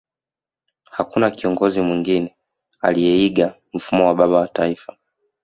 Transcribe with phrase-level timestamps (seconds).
[0.95, 2.35] Hamna kiongozi mwengine
[2.81, 4.97] aliyeiga mfano wa Baba wa Taifa